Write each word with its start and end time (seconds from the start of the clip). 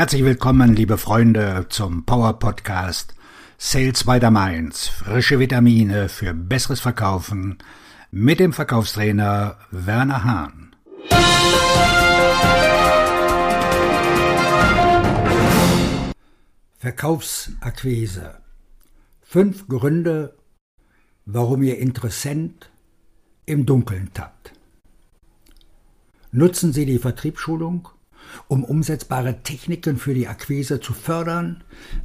Herzlich 0.00 0.24
willkommen, 0.24 0.74
liebe 0.74 0.96
Freunde, 0.96 1.66
zum 1.68 2.06
Power 2.06 2.38
Podcast 2.38 3.14
Sales 3.58 4.04
by 4.04 4.18
the 4.18 4.30
Mainz. 4.30 4.88
Frische 4.88 5.38
Vitamine 5.38 6.08
für 6.08 6.32
besseres 6.32 6.80
Verkaufen 6.80 7.58
mit 8.10 8.40
dem 8.40 8.54
Verkaufstrainer 8.54 9.58
Werner 9.70 10.24
Hahn. 10.24 10.74
Verkaufsakquise. 16.78 18.38
Fünf 19.20 19.68
Gründe, 19.68 20.34
warum 21.26 21.62
Ihr 21.62 21.76
Interessent 21.76 22.70
im 23.44 23.66
Dunkeln 23.66 24.08
tappt. 24.14 24.54
Nutzen 26.32 26.72
Sie 26.72 26.86
die 26.86 26.98
Vertriebsschulung, 26.98 27.90
um 28.48 28.64
umsetzbare 28.64 29.42
Techniken 29.42 29.98
für 29.98 30.14
die 30.14 30.28
Akquise 30.28 30.80
zu 30.80 30.92
fördern, 30.92 31.62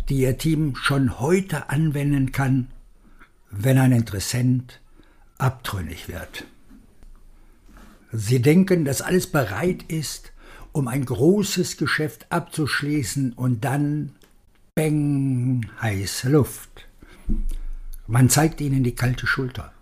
die 0.10 0.22
Ihr 0.22 0.38
Team 0.38 0.76
schon 0.76 1.20
heute 1.20 1.70
anwenden 1.70 2.32
kann, 2.32 2.68
wenn 3.52 3.78
ein 3.78 3.92
Interessent 3.92 4.82
abtrünnig 5.38 6.08
wird. 6.08 6.46
Sie 8.12 8.42
denken, 8.42 8.86
dass 8.86 9.02
alles 9.02 9.28
bereit 9.28 9.84
ist, 9.84 10.32
um 10.72 10.88
ein 10.88 11.06
großes 11.06 11.78
Geschäft 11.78 12.28
abzuschließen 12.30 13.34
und 13.34 13.64
dann 13.64 14.12
Beng, 14.74 15.70
heiße 15.82 16.30
Luft. 16.30 16.88
Man 18.08 18.30
zeigt 18.30 18.60
ihnen 18.60 18.84
die 18.84 18.96
kalte 18.96 19.26
Schulter. 19.26 19.75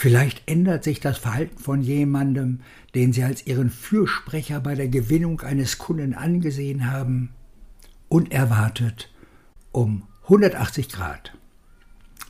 Vielleicht 0.00 0.48
ändert 0.48 0.84
sich 0.84 1.00
das 1.00 1.18
Verhalten 1.18 1.58
von 1.58 1.82
jemandem, 1.82 2.60
den 2.94 3.12
Sie 3.12 3.24
als 3.24 3.44
Ihren 3.48 3.68
Fürsprecher 3.68 4.60
bei 4.60 4.76
der 4.76 4.86
Gewinnung 4.86 5.40
eines 5.40 5.76
Kunden 5.76 6.14
angesehen 6.14 6.88
haben, 6.88 7.30
unerwartet 8.08 9.12
um 9.72 10.06
180 10.22 10.90
Grad. 10.90 11.36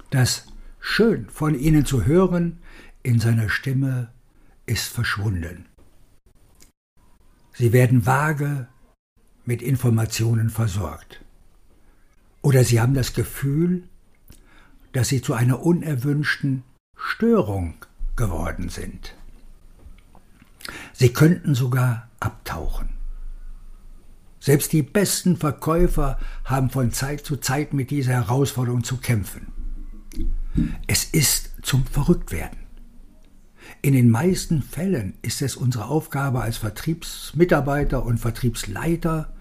Das 0.09 0.47
schön 0.81 1.29
von 1.29 1.55
Ihnen 1.55 1.85
zu 1.85 2.07
hören 2.07 2.57
in 3.03 3.21
seiner 3.21 3.51
Stimme 3.51 4.15
ist 4.65 4.89
verschwunden. 4.89 5.67
Sie 7.53 7.75
werden 7.75 8.07
vage 8.07 8.67
mit 9.45 9.61
Informationen 9.61 10.49
versorgt. 10.49 11.23
Oder 12.41 12.65
Sie 12.65 12.81
haben 12.81 12.95
das 12.95 13.13
Gefühl, 13.13 13.83
dass 14.93 15.09
Sie 15.09 15.21
zu 15.21 15.35
einer 15.35 15.61
unerwünschten 15.61 16.63
Störung 16.99 17.75
geworden 18.17 18.69
sind. 18.69 19.15
Sie 20.93 21.13
könnten 21.13 21.55
sogar 21.55 22.09
abtauchen. 22.21 22.91
Selbst 24.41 24.73
die 24.73 24.83
besten 24.83 25.37
Verkäufer 25.37 26.19
haben 26.45 26.71
von 26.71 26.93
Zeit 26.93 27.25
zu 27.25 27.37
Zeit 27.37 27.73
mit 27.73 27.91
dieser 27.91 28.13
Herausforderung 28.13 28.85
zu 28.85 28.99
kämpfen. 28.99 29.49
Es 30.87 31.05
ist 31.05 31.53
zum 31.63 31.87
Verrücktwerden. 31.87 32.59
In 33.83 33.93
den 33.93 34.11
meisten 34.11 34.63
Fällen 34.63 35.15
ist 35.23 35.43
es 35.43 35.57
unsere 35.57 35.87
Aufgabe 35.87 36.41
als 36.41 36.57
Vertriebsmitarbeiter 36.57 38.05
und 38.05 38.19
Vertriebsleiter, 38.19 39.33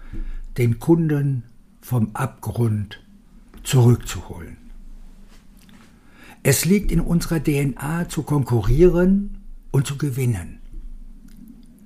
den 0.58 0.78
Kunden 0.78 1.44
vom 1.80 2.14
Abgrund 2.14 3.00
zurückzuholen. 3.62 4.67
Es 6.50 6.64
liegt 6.64 6.90
in 6.90 7.00
unserer 7.00 7.44
DNA 7.44 8.08
zu 8.08 8.22
konkurrieren 8.22 9.36
und 9.70 9.86
zu 9.86 9.98
gewinnen. 9.98 10.60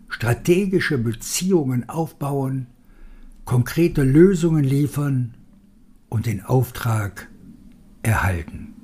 Strategische 0.08 0.98
Beziehungen 0.98 1.88
aufbauen, 1.88 2.68
konkrete 3.44 4.04
Lösungen 4.04 4.62
liefern 4.62 5.34
und 6.08 6.26
den 6.26 6.44
Auftrag 6.44 7.28
erhalten. 8.04 8.74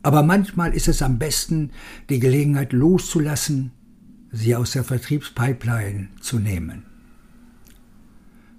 Aber 0.00 0.22
manchmal 0.22 0.72
ist 0.72 0.88
es 0.88 1.02
am 1.02 1.18
besten, 1.18 1.70
die 2.08 2.20
Gelegenheit 2.20 2.72
loszulassen, 2.72 3.70
sie 4.32 4.56
aus 4.56 4.70
der 4.70 4.84
Vertriebspipeline 4.84 6.08
zu 6.22 6.38
nehmen. 6.38 6.84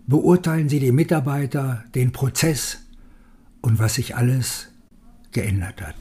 Beurteilen 0.06 0.70
Sie 0.70 0.80
die 0.80 0.92
Mitarbeiter, 0.92 1.84
den 1.96 2.12
Prozess 2.12 2.78
und 3.62 3.80
was 3.80 3.96
sich 3.96 4.16
alles 4.16 4.68
geändert 5.36 5.82
hat. 5.82 5.96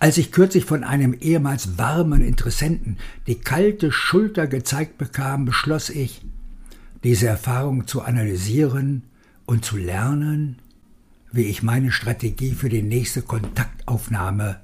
Als 0.00 0.16
ich 0.18 0.32
kürzlich 0.32 0.64
von 0.64 0.82
einem 0.82 1.12
ehemals 1.12 1.76
warmen 1.78 2.22
Interessenten 2.22 2.96
die 3.26 3.36
kalte 3.36 3.92
Schulter 3.92 4.46
gezeigt 4.46 4.98
bekam, 4.98 5.44
beschloss 5.44 5.90
ich, 5.90 6.22
diese 7.04 7.26
Erfahrung 7.26 7.86
zu 7.86 8.02
analysieren 8.02 9.02
und 9.44 9.64
zu 9.64 9.76
lernen, 9.76 10.58
wie 11.30 11.44
ich 11.44 11.62
meine 11.62 11.92
Strategie 11.92 12.52
für 12.52 12.68
die 12.68 12.82
nächste 12.82 13.22
Kontaktaufnahme 13.22 14.60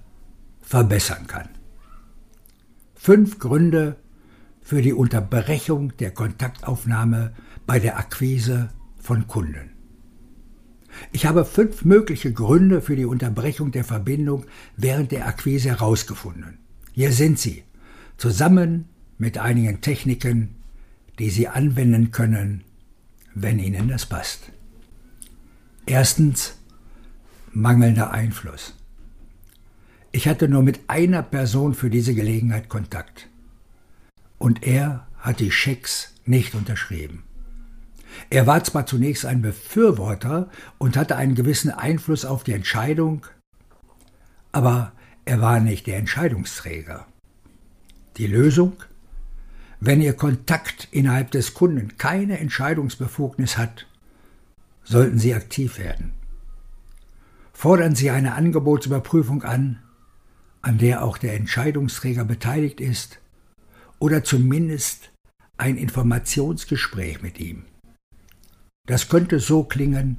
verbessern 0.62 1.26
kann. 1.26 1.48
Fünf 2.94 3.38
Gründe 3.38 3.96
für 4.62 4.82
die 4.82 4.92
Unterbrechung 4.92 5.96
der 5.98 6.12
Kontaktaufnahme 6.12 7.34
bei 7.66 7.78
der 7.78 7.98
Akquise 7.98 8.70
von 9.00 9.26
Kunden. 9.26 9.77
Ich 11.12 11.26
habe 11.26 11.44
fünf 11.44 11.84
mögliche 11.84 12.32
Gründe 12.32 12.80
für 12.80 12.96
die 12.96 13.04
Unterbrechung 13.04 13.72
der 13.72 13.84
Verbindung 13.84 14.44
während 14.76 15.12
der 15.12 15.26
Akquise 15.26 15.70
herausgefunden. 15.70 16.58
Hier 16.92 17.12
sind 17.12 17.38
sie, 17.38 17.64
zusammen 18.16 18.86
mit 19.18 19.38
einigen 19.38 19.80
Techniken, 19.80 20.56
die 21.18 21.30
Sie 21.30 21.48
anwenden 21.48 22.10
können, 22.10 22.64
wenn 23.34 23.58
Ihnen 23.58 23.88
das 23.88 24.06
passt. 24.06 24.52
Erstens 25.86 26.56
mangelnder 27.52 28.10
Einfluss. 28.10 28.74
Ich 30.12 30.28
hatte 30.28 30.48
nur 30.48 30.62
mit 30.62 30.80
einer 30.88 31.22
Person 31.22 31.74
für 31.74 31.90
diese 31.90 32.14
Gelegenheit 32.14 32.68
Kontakt. 32.68 33.28
Und 34.38 34.64
er 34.64 35.06
hat 35.18 35.40
die 35.40 35.50
Schecks 35.50 36.14
nicht 36.24 36.54
unterschrieben. 36.54 37.24
Er 38.30 38.46
war 38.46 38.62
zwar 38.64 38.86
zunächst 38.86 39.24
ein 39.24 39.42
Befürworter 39.42 40.48
und 40.78 40.96
hatte 40.96 41.16
einen 41.16 41.34
gewissen 41.34 41.70
Einfluss 41.70 42.24
auf 42.24 42.44
die 42.44 42.52
Entscheidung, 42.52 43.26
aber 44.52 44.92
er 45.24 45.40
war 45.40 45.60
nicht 45.60 45.86
der 45.86 45.98
Entscheidungsträger. 45.98 47.06
Die 48.16 48.26
Lösung? 48.26 48.76
Wenn 49.80 50.00
Ihr 50.00 50.14
Kontakt 50.14 50.88
innerhalb 50.90 51.30
des 51.30 51.54
Kunden 51.54 51.96
keine 51.98 52.38
Entscheidungsbefugnis 52.38 53.56
hat, 53.56 53.86
sollten 54.82 55.18
Sie 55.18 55.34
aktiv 55.34 55.78
werden. 55.78 56.12
Fordern 57.52 57.94
Sie 57.94 58.10
eine 58.10 58.34
Angebotsüberprüfung 58.34 59.42
an, 59.42 59.82
an 60.62 60.78
der 60.78 61.04
auch 61.04 61.18
der 61.18 61.34
Entscheidungsträger 61.34 62.24
beteiligt 62.24 62.80
ist, 62.80 63.20
oder 63.98 64.24
zumindest 64.24 65.10
ein 65.56 65.76
Informationsgespräch 65.76 67.22
mit 67.22 67.38
ihm. 67.38 67.64
Das 68.88 69.10
könnte 69.10 69.38
so 69.38 69.64
klingen, 69.64 70.16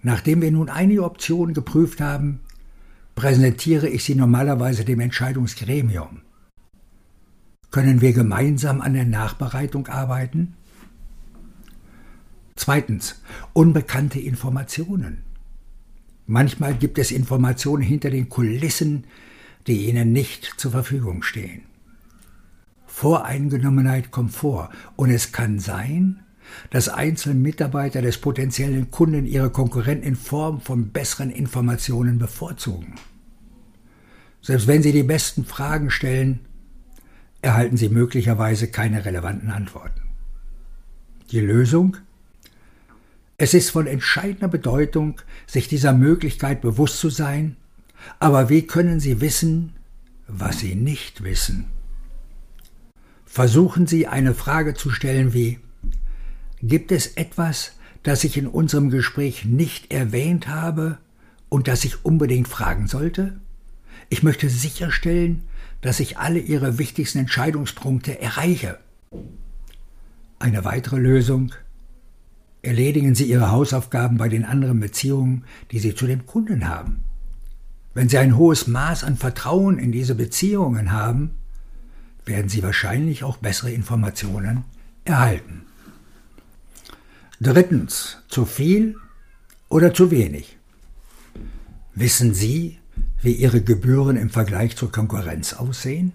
nachdem 0.00 0.40
wir 0.40 0.50
nun 0.50 0.70
einige 0.70 1.04
Optionen 1.04 1.52
geprüft 1.52 2.00
haben, 2.00 2.40
präsentiere 3.14 3.90
ich 3.90 4.04
sie 4.04 4.14
normalerweise 4.14 4.86
dem 4.86 5.00
Entscheidungsgremium. 5.00 6.22
Können 7.70 8.00
wir 8.00 8.14
gemeinsam 8.14 8.80
an 8.80 8.94
der 8.94 9.04
Nachbereitung 9.04 9.86
arbeiten? 9.88 10.54
Zweitens, 12.56 13.20
unbekannte 13.52 14.18
Informationen. 14.18 15.22
Manchmal 16.26 16.74
gibt 16.74 16.98
es 16.98 17.10
Informationen 17.10 17.82
hinter 17.82 18.08
den 18.08 18.30
Kulissen, 18.30 19.04
die 19.66 19.90
Ihnen 19.90 20.10
nicht 20.10 20.54
zur 20.56 20.70
Verfügung 20.70 21.22
stehen. 21.22 21.64
Voreingenommenheit 22.86 24.10
kommt 24.10 24.32
vor 24.32 24.70
und 24.96 25.10
es 25.10 25.32
kann 25.32 25.58
sein, 25.58 26.20
dass 26.70 26.88
einzelne 26.88 27.34
Mitarbeiter 27.34 28.02
des 28.02 28.18
potenziellen 28.18 28.90
Kunden 28.90 29.26
ihre 29.26 29.50
Konkurrenten 29.50 30.06
in 30.06 30.16
Form 30.16 30.60
von 30.60 30.90
besseren 30.90 31.30
Informationen 31.30 32.18
bevorzugen. 32.18 32.94
Selbst 34.40 34.66
wenn 34.66 34.82
sie 34.82 34.92
die 34.92 35.02
besten 35.02 35.44
Fragen 35.44 35.90
stellen, 35.90 36.40
erhalten 37.42 37.76
sie 37.76 37.88
möglicherweise 37.88 38.68
keine 38.68 39.04
relevanten 39.04 39.50
Antworten. 39.50 40.02
Die 41.30 41.40
Lösung? 41.40 41.96
Es 43.38 43.54
ist 43.54 43.70
von 43.70 43.86
entscheidender 43.86 44.48
Bedeutung, 44.48 45.20
sich 45.46 45.66
dieser 45.66 45.92
Möglichkeit 45.92 46.60
bewusst 46.60 46.98
zu 46.98 47.10
sein, 47.10 47.56
aber 48.18 48.48
wie 48.48 48.66
können 48.66 49.00
Sie 49.00 49.20
wissen, 49.20 49.72
was 50.26 50.60
Sie 50.60 50.74
nicht 50.74 51.22
wissen? 51.24 51.66
Versuchen 53.24 53.86
Sie 53.86 54.06
eine 54.06 54.34
Frage 54.34 54.74
zu 54.74 54.90
stellen 54.90 55.32
wie 55.32 55.58
Gibt 56.62 56.92
es 56.92 57.08
etwas, 57.16 57.72
das 58.04 58.22
ich 58.22 58.36
in 58.36 58.46
unserem 58.46 58.88
Gespräch 58.88 59.44
nicht 59.44 59.92
erwähnt 59.92 60.46
habe 60.46 60.98
und 61.48 61.66
das 61.66 61.84
ich 61.84 62.04
unbedingt 62.04 62.46
fragen 62.46 62.86
sollte? 62.86 63.40
Ich 64.08 64.22
möchte 64.22 64.48
sicherstellen, 64.48 65.42
dass 65.80 65.98
ich 65.98 66.18
alle 66.18 66.38
Ihre 66.38 66.78
wichtigsten 66.78 67.18
Entscheidungspunkte 67.18 68.20
erreiche. 68.20 68.78
Eine 70.38 70.64
weitere 70.64 70.98
Lösung. 70.98 71.52
Erledigen 72.62 73.16
Sie 73.16 73.24
Ihre 73.24 73.50
Hausaufgaben 73.50 74.16
bei 74.16 74.28
den 74.28 74.44
anderen 74.44 74.78
Beziehungen, 74.78 75.44
die 75.72 75.80
Sie 75.80 75.96
zu 75.96 76.06
dem 76.06 76.26
Kunden 76.26 76.68
haben. 76.68 77.02
Wenn 77.92 78.08
Sie 78.08 78.18
ein 78.18 78.36
hohes 78.36 78.68
Maß 78.68 79.02
an 79.02 79.16
Vertrauen 79.16 79.80
in 79.80 79.90
diese 79.90 80.14
Beziehungen 80.14 80.92
haben, 80.92 81.32
werden 82.24 82.48
Sie 82.48 82.62
wahrscheinlich 82.62 83.24
auch 83.24 83.38
bessere 83.38 83.72
Informationen 83.72 84.62
erhalten. 85.04 85.66
Drittens, 87.44 88.18
zu 88.28 88.44
viel 88.44 88.94
oder 89.68 89.92
zu 89.92 90.12
wenig. 90.12 90.58
Wissen 91.92 92.34
Sie, 92.34 92.78
wie 93.20 93.32
Ihre 93.32 93.62
Gebühren 93.62 94.16
im 94.16 94.30
Vergleich 94.30 94.76
zur 94.76 94.92
Konkurrenz 94.92 95.52
aussehen? 95.52 96.12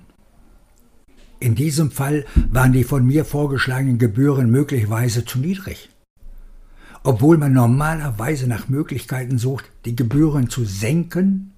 In 1.41 1.53
diesem 1.53 1.91
Fall 1.91 2.25
waren 2.50 2.71
die 2.71 2.85
von 2.85 3.06
mir 3.06 3.25
vorgeschlagenen 3.25 3.97
Gebühren 4.00 4.50
möglicherweise 4.50 5.25
zu 5.25 5.39
niedrig. 5.39 5.89
Obwohl 7.03 7.38
man 7.38 7.51
normalerweise 7.51 8.47
nach 8.47 8.69
Möglichkeiten 8.69 9.38
sucht, 9.38 9.65
die 9.83 9.97
Gebühren 9.97 10.50
zu 10.50 10.63
senken, 10.63 11.51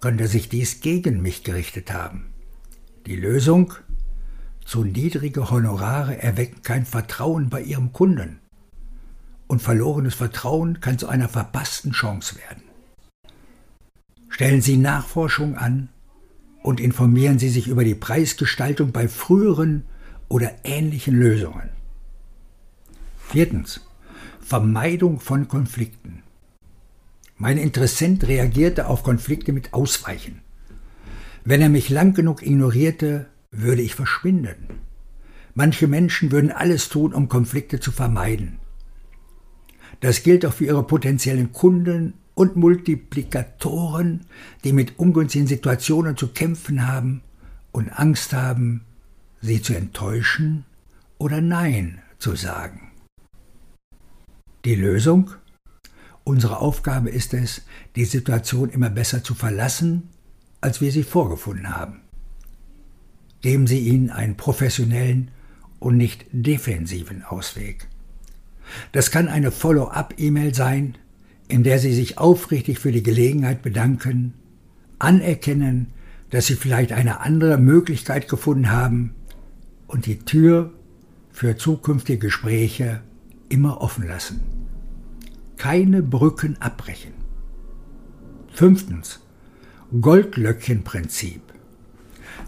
könnte 0.00 0.26
sich 0.26 0.48
dies 0.48 0.80
gegen 0.80 1.20
mich 1.20 1.44
gerichtet 1.44 1.92
haben. 1.92 2.28
Die 3.04 3.16
Lösung? 3.16 3.74
Zu 4.64 4.84
niedrige 4.84 5.50
Honorare 5.50 6.22
erwecken 6.22 6.62
kein 6.62 6.86
Vertrauen 6.86 7.50
bei 7.50 7.60
Ihrem 7.60 7.92
Kunden. 7.92 8.40
Und 9.46 9.62
verlorenes 9.62 10.14
Vertrauen 10.14 10.80
kann 10.80 10.98
zu 10.98 11.08
einer 11.08 11.28
verpassten 11.28 11.92
Chance 11.92 12.36
werden. 12.36 12.62
Stellen 14.28 14.60
Sie 14.60 14.76
Nachforschung 14.76 15.56
an 15.56 15.88
und 16.62 16.80
informieren 16.80 17.38
Sie 17.38 17.48
sich 17.48 17.68
über 17.68 17.84
die 17.84 17.94
Preisgestaltung 17.94 18.92
bei 18.92 19.08
früheren 19.08 19.84
oder 20.28 20.52
ähnlichen 20.64 21.14
Lösungen. 21.14 21.70
Viertens. 23.28 23.80
Vermeidung 24.40 25.18
von 25.18 25.48
Konflikten. 25.48 26.22
Mein 27.36 27.58
Interessent 27.58 28.26
reagierte 28.28 28.86
auf 28.86 29.02
Konflikte 29.02 29.52
mit 29.52 29.74
Ausweichen. 29.74 30.40
Wenn 31.44 31.60
er 31.60 31.68
mich 31.68 31.88
lang 31.88 32.14
genug 32.14 32.42
ignorierte, 32.42 33.26
würde 33.50 33.82
ich 33.82 33.94
verschwinden. 33.94 34.80
Manche 35.54 35.86
Menschen 35.86 36.30
würden 36.30 36.52
alles 36.52 36.88
tun, 36.88 37.12
um 37.12 37.28
Konflikte 37.28 37.80
zu 37.80 37.90
vermeiden. 37.90 38.58
Das 40.00 40.22
gilt 40.22 40.44
auch 40.44 40.52
für 40.52 40.66
ihre 40.66 40.82
potenziellen 40.82 41.52
Kunden 41.52 42.14
und 42.34 42.56
Multiplikatoren, 42.56 44.26
die 44.62 44.72
mit 44.72 44.98
ungünstigen 44.98 45.46
Situationen 45.46 46.16
zu 46.16 46.28
kämpfen 46.28 46.86
haben 46.86 47.22
und 47.72 47.88
Angst 47.88 48.32
haben, 48.32 48.82
sie 49.40 49.62
zu 49.62 49.74
enttäuschen 49.74 50.64
oder 51.18 51.40
Nein 51.40 52.02
zu 52.18 52.36
sagen. 52.36 52.92
Die 54.64 54.74
Lösung? 54.74 55.30
Unsere 56.24 56.58
Aufgabe 56.58 57.08
ist 57.08 57.34
es, 57.34 57.62
die 57.94 58.04
Situation 58.04 58.68
immer 58.70 58.90
besser 58.90 59.22
zu 59.22 59.34
verlassen, 59.34 60.10
als 60.60 60.80
wir 60.80 60.90
sie 60.90 61.04
vorgefunden 61.04 61.74
haben. 61.74 62.00
Geben 63.42 63.68
Sie 63.68 63.78
ihnen 63.78 64.10
einen 64.10 64.36
professionellen 64.36 65.30
und 65.78 65.96
nicht 65.96 66.26
defensiven 66.32 67.22
Ausweg. 67.22 67.86
Das 68.92 69.10
kann 69.10 69.28
eine 69.28 69.50
Follow-up-E-Mail 69.50 70.54
sein, 70.54 70.96
in 71.48 71.62
der 71.62 71.78
Sie 71.78 71.92
sich 71.92 72.18
aufrichtig 72.18 72.78
für 72.78 72.92
die 72.92 73.02
Gelegenheit 73.02 73.62
bedanken, 73.62 74.34
anerkennen, 74.98 75.88
dass 76.30 76.46
Sie 76.46 76.56
vielleicht 76.56 76.92
eine 76.92 77.20
andere 77.20 77.58
Möglichkeit 77.58 78.28
gefunden 78.28 78.70
haben 78.70 79.14
und 79.86 80.06
die 80.06 80.18
Tür 80.18 80.72
für 81.30 81.56
zukünftige 81.56 82.18
Gespräche 82.18 83.02
immer 83.48 83.80
offen 83.80 84.06
lassen 84.06 84.40
keine 85.56 86.02
Brücken 86.02 86.56
abbrechen. 86.60 87.12
Fünftens. 88.52 89.20
Goldlöckchenprinzip. 90.00 91.40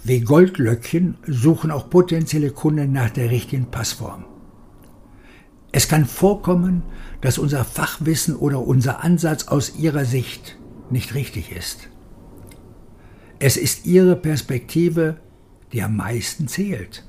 Wie 0.04 0.20
Goldlöckchen 0.20 1.16
suchen 1.26 1.70
auch 1.70 1.88
potenzielle 1.88 2.50
Kunden 2.50 2.92
nach 2.92 3.10
der 3.10 3.30
richtigen 3.30 3.70
Passform. 3.70 4.24
Es 5.72 5.88
kann 5.88 6.06
vorkommen, 6.06 6.82
dass 7.20 7.38
unser 7.38 7.64
Fachwissen 7.64 8.36
oder 8.36 8.60
unser 8.60 9.04
Ansatz 9.04 9.48
aus 9.48 9.76
ihrer 9.76 10.04
Sicht 10.04 10.56
nicht 10.90 11.14
richtig 11.14 11.52
ist. 11.52 11.88
Es 13.38 13.56
ist 13.56 13.86
ihre 13.86 14.16
Perspektive, 14.16 15.20
die 15.72 15.82
am 15.82 15.96
meisten 15.96 16.48
zählt. 16.48 17.04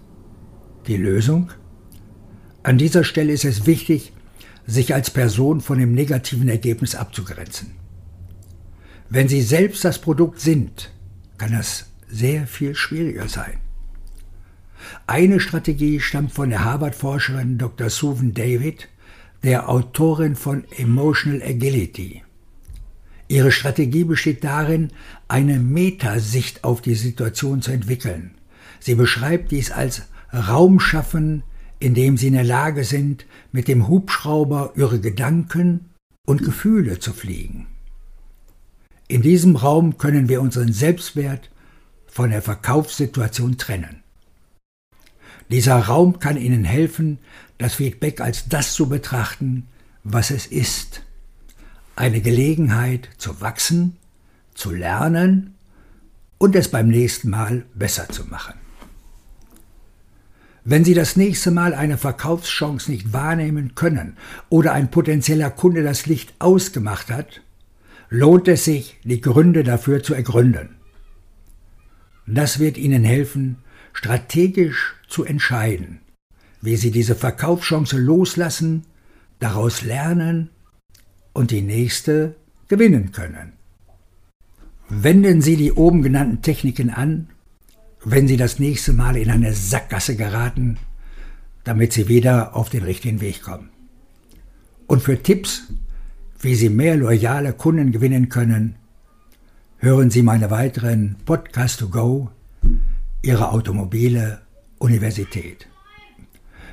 Die 0.87 0.97
Lösung? 0.97 1.51
An 2.63 2.77
dieser 2.77 3.03
Stelle 3.03 3.33
ist 3.33 3.45
es 3.45 3.65
wichtig, 3.65 4.13
sich 4.67 4.93
als 4.93 5.09
Person 5.09 5.61
von 5.61 5.79
dem 5.79 5.93
negativen 5.93 6.49
Ergebnis 6.49 6.95
abzugrenzen. 6.95 7.71
Wenn 9.09 9.27
Sie 9.27 9.41
selbst 9.41 9.83
das 9.85 9.99
Produkt 9.99 10.39
sind, 10.39 10.91
kann 11.37 11.53
das 11.53 11.87
sehr 12.07 12.45
viel 12.45 12.75
schwieriger 12.75 13.27
sein. 13.27 13.59
Eine 15.07 15.39
Strategie 15.39 15.99
stammt 15.99 16.31
von 16.31 16.49
der 16.49 16.63
Harvard-Forscherin 16.63 17.57
Dr. 17.57 17.89
Susan 17.89 18.33
David, 18.33 18.87
der 19.43 19.69
Autorin 19.69 20.35
von 20.35 20.63
Emotional 20.77 21.41
Agility. 21.41 22.23
Ihre 23.27 23.51
Strategie 23.51 24.03
besteht 24.03 24.43
darin, 24.43 24.89
eine 25.27 25.59
Metasicht 25.59 26.63
auf 26.63 26.81
die 26.81 26.95
Situation 26.95 27.61
zu 27.61 27.71
entwickeln. 27.71 28.31
Sie 28.79 28.95
beschreibt 28.95 29.51
dies 29.51 29.71
als 29.71 30.03
Raum 30.33 30.79
schaffen, 30.79 31.43
indem 31.79 32.17
sie 32.17 32.27
in 32.27 32.33
der 32.33 32.43
Lage 32.43 32.83
sind, 32.83 33.25
mit 33.51 33.67
dem 33.67 33.87
Hubschrauber 33.87 34.73
ihre 34.75 34.99
Gedanken 34.99 35.89
und 36.25 36.43
Gefühle 36.43 36.99
zu 36.99 37.13
fliegen. 37.13 37.67
In 39.07 39.21
diesem 39.21 39.55
Raum 39.55 39.97
können 39.97 40.29
wir 40.29 40.41
unseren 40.41 40.73
Selbstwert 40.73 41.49
von 42.07 42.29
der 42.29 42.41
Verkaufssituation 42.41 43.57
trennen. 43.57 44.03
Dieser 45.49 45.77
Raum 45.77 46.19
kann 46.19 46.37
Ihnen 46.37 46.63
helfen, 46.63 47.17
das 47.57 47.75
Feedback 47.75 48.21
als 48.21 48.47
das 48.47 48.73
zu 48.73 48.87
betrachten, 48.87 49.67
was 50.03 50.31
es 50.31 50.45
ist. 50.45 51.03
Eine 51.95 52.21
Gelegenheit 52.21 53.09
zu 53.17 53.41
wachsen, 53.41 53.97
zu 54.53 54.71
lernen 54.71 55.55
und 56.37 56.55
es 56.55 56.69
beim 56.69 56.87
nächsten 56.87 57.29
Mal 57.29 57.65
besser 57.73 58.07
zu 58.09 58.25
machen. 58.25 58.53
Wenn 60.63 60.85
Sie 60.85 60.93
das 60.93 61.15
nächste 61.15 61.51
Mal 61.51 61.73
eine 61.73 61.97
Verkaufschance 61.97 62.91
nicht 62.91 63.11
wahrnehmen 63.11 63.73
können 63.75 64.17
oder 64.49 64.73
ein 64.73 64.91
potenzieller 64.91 65.49
Kunde 65.49 65.83
das 65.83 66.05
Licht 66.05 66.33
ausgemacht 66.37 67.09
hat, 67.09 67.41
lohnt 68.09 68.47
es 68.47 68.65
sich, 68.65 68.97
die 69.03 69.19
Gründe 69.19 69.63
dafür 69.63 70.03
zu 70.03 70.13
ergründen. 70.13 70.75
Das 72.27 72.59
wird 72.59 72.77
Ihnen 72.77 73.03
helfen, 73.03 73.57
strategisch 73.93 74.95
zu 75.09 75.25
entscheiden, 75.25 75.99
wie 76.61 76.75
Sie 76.75 76.91
diese 76.91 77.15
Verkaufschance 77.15 77.97
loslassen, 77.97 78.85
daraus 79.39 79.81
lernen 79.81 80.49
und 81.33 81.51
die 81.51 81.61
nächste 81.61 82.35
gewinnen 82.67 83.11
können. 83.11 83.53
Wenden 84.87 85.41
Sie 85.41 85.55
die 85.55 85.73
oben 85.73 86.01
genannten 86.01 86.41
Techniken 86.41 86.89
an 86.89 87.29
wenn 88.03 88.27
Sie 88.27 88.37
das 88.37 88.59
nächste 88.59 88.93
Mal 88.93 89.17
in 89.17 89.29
eine 89.29 89.53
Sackgasse 89.53 90.15
geraten, 90.15 90.77
damit 91.63 91.93
Sie 91.93 92.07
wieder 92.07 92.55
auf 92.55 92.69
den 92.69 92.83
richtigen 92.83 93.21
Weg 93.21 93.41
kommen. 93.41 93.69
Und 94.87 95.01
für 95.03 95.21
Tipps, 95.21 95.63
wie 96.39 96.55
Sie 96.55 96.69
mehr 96.69 96.95
loyale 96.95 97.53
Kunden 97.53 97.91
gewinnen 97.91 98.29
können, 98.29 98.75
hören 99.77 100.09
Sie 100.09 100.23
meine 100.23 100.49
weiteren 100.49 101.17
Podcast 101.25 101.79
to 101.79 101.89
Go, 101.89 102.29
Ihre 103.21 103.51
automobile 103.51 104.41
Universität. 104.79 105.67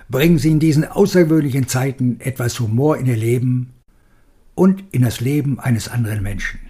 Bringen 0.08 0.38
Sie 0.38 0.52
in 0.52 0.60
diesen 0.60 0.84
außergewöhnlichen 0.84 1.68
Zeiten 1.68 2.20
etwas 2.20 2.60
Humor 2.60 2.96
in 2.96 3.06
Ihr 3.06 3.16
Leben 3.16 3.75
und 4.54 4.84
in 4.92 5.02
das 5.02 5.20
Leben 5.20 5.60
eines 5.60 5.88
anderen 5.88 6.22
Menschen. 6.22 6.60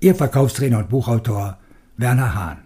Ihr 0.00 0.14
Verkaufstrainer 0.14 0.78
und 0.78 0.88
Buchautor 0.88 1.58
Werner 1.96 2.34
Hahn. 2.34 2.58